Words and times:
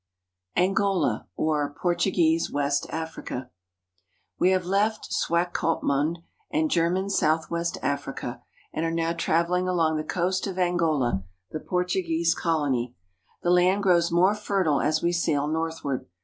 ANGOLA, 0.55 1.27
OR 1.35 1.75
PORTUGUESE 1.79 2.49
WEST 2.49 2.87
AFRICA 2.89 3.51
WE 4.39 4.49
have 4.49 4.65
left 4.65 5.09
Swakopraund 5.13 6.23
and 6.49 6.71
German 6.71 7.07
Southwest 7.07 7.77
Africa, 7.83 8.41
and 8.73 8.83
are 8.83 8.89
now 8.89 9.13
traveling 9.13 9.67
along 9.67 9.97
the 9.97 10.03
coast 10.03 10.47
of 10.47 10.57
Angola, 10.57 11.23
the 11.51 11.59
Portuguese 11.59 12.33
colony. 12.33 12.95
The 13.43 13.51
land 13.51 13.83
grows 13.83 14.09
more 14.11 14.33
fertile 14.33 14.81
as 14.81 15.03
we 15.03 15.11
sail 15.11 15.45
northward. 15.47 16.07